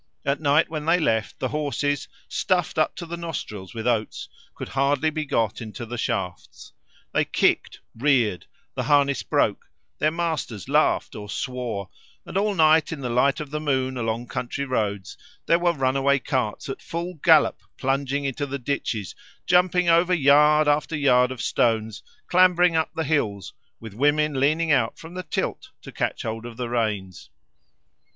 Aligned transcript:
At 0.25 0.41
night 0.41 0.67
when 0.67 0.85
they 0.85 0.99
left, 0.99 1.37
the 1.37 1.49
horses, 1.49 2.07
stuffed 2.27 2.79
up 2.79 2.95
to 2.95 3.05
the 3.05 3.17
nostrils 3.17 3.75
with 3.75 3.85
oats, 3.85 4.29
could 4.55 4.69
hardly 4.69 5.11
be 5.11 5.25
got 5.25 5.61
into 5.61 5.85
the 5.85 5.95
shafts; 5.95 6.73
they 7.13 7.23
kicked, 7.23 7.81
reared, 7.95 8.47
the 8.73 8.81
harness 8.85 9.21
broke, 9.21 9.67
their 9.99 10.09
masters 10.09 10.67
laughed 10.67 11.13
or 11.15 11.29
swore; 11.29 11.87
and 12.25 12.35
all 12.35 12.55
night 12.55 12.91
in 12.91 13.01
the 13.01 13.11
light 13.11 13.39
of 13.39 13.51
the 13.51 13.59
moon 13.59 13.95
along 13.95 14.25
country 14.25 14.65
roads 14.65 15.19
there 15.45 15.59
were 15.59 15.71
runaway 15.71 16.17
carts 16.17 16.67
at 16.67 16.81
full 16.81 17.13
gallop 17.23 17.59
plunging 17.77 18.25
into 18.25 18.47
the 18.47 18.57
ditches, 18.57 19.13
jumping 19.45 19.87
over 19.87 20.15
yard 20.15 20.67
after 20.67 20.95
yard 20.95 21.29
of 21.29 21.43
stones, 21.43 22.01
clambering 22.25 22.75
up 22.75 22.89
the 22.95 23.03
hills, 23.03 23.53
with 23.79 23.93
women 23.93 24.39
leaning 24.39 24.71
out 24.71 24.97
from 24.97 25.13
the 25.13 25.21
tilt 25.21 25.69
to 25.83 25.91
catch 25.91 26.23
hold 26.23 26.43
of 26.43 26.57
the 26.57 26.69
reins. 26.69 27.29